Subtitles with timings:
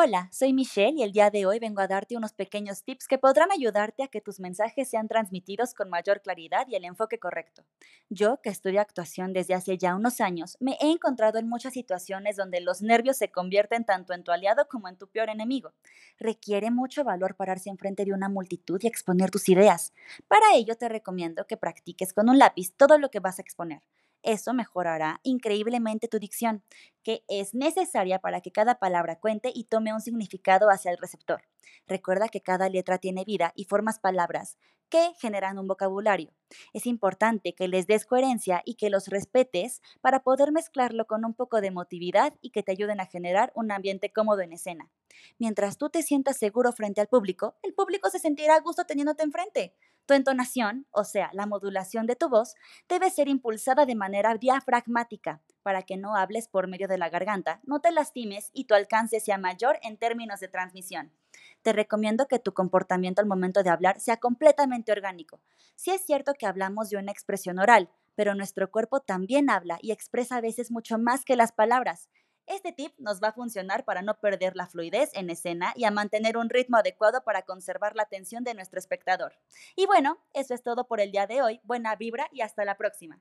[0.00, 3.18] Hola, soy Michelle y el día de hoy vengo a darte unos pequeños tips que
[3.18, 7.64] podrán ayudarte a que tus mensajes sean transmitidos con mayor claridad y el enfoque correcto.
[8.08, 12.36] Yo, que estudio actuación desde hace ya unos años, me he encontrado en muchas situaciones
[12.36, 15.72] donde los nervios se convierten tanto en tu aliado como en tu peor enemigo.
[16.16, 19.92] Requiere mucho valor pararse enfrente de una multitud y exponer tus ideas.
[20.28, 23.82] Para ello te recomiendo que practiques con un lápiz todo lo que vas a exponer.
[24.22, 26.62] Eso mejorará increíblemente tu dicción,
[27.02, 31.42] que es necesaria para que cada palabra cuente y tome un significado hacia el receptor.
[31.86, 36.32] Recuerda que cada letra tiene vida y formas palabras que generan un vocabulario.
[36.72, 41.34] Es importante que les des coherencia y que los respetes para poder mezclarlo con un
[41.34, 44.90] poco de emotividad y que te ayuden a generar un ambiente cómodo en escena.
[45.38, 49.22] Mientras tú te sientas seguro frente al público, el público se sentirá a gusto teniéndote
[49.22, 49.74] enfrente.
[50.08, 52.54] Tu entonación, o sea, la modulación de tu voz,
[52.88, 57.60] debe ser impulsada de manera diafragmática para que no hables por medio de la garganta,
[57.64, 61.12] no te lastimes y tu alcance sea mayor en términos de transmisión.
[61.60, 65.42] Te recomiendo que tu comportamiento al momento de hablar sea completamente orgánico.
[65.76, 69.92] Sí es cierto que hablamos de una expresión oral, pero nuestro cuerpo también habla y
[69.92, 72.08] expresa a veces mucho más que las palabras.
[72.48, 75.90] Este tip nos va a funcionar para no perder la fluidez en escena y a
[75.90, 79.34] mantener un ritmo adecuado para conservar la atención de nuestro espectador.
[79.76, 81.60] Y bueno, eso es todo por el día de hoy.
[81.64, 83.20] Buena vibra y hasta la próxima.